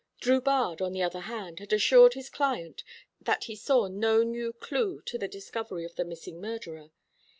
Drubarde, 0.19 0.81
on 0.81 0.93
the 0.93 1.03
other 1.03 1.19
hand, 1.19 1.59
had 1.59 1.71
assured 1.71 2.15
his 2.15 2.27
client 2.31 2.83
that 3.19 3.43
he 3.43 3.55
saw 3.55 3.87
no 3.87 4.23
new 4.23 4.51
clue 4.51 4.99
to 5.03 5.19
the 5.19 5.27
discovery 5.27 5.85
of 5.85 5.93
the 5.95 6.03
missing 6.03 6.41
murderer. 6.41 6.89